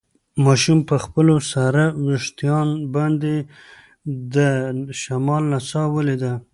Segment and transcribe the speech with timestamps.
[0.45, 3.35] ماشوم په خپلو سره وېښتان باندې
[4.35, 4.35] د
[5.01, 6.33] شمال نڅا ولیده.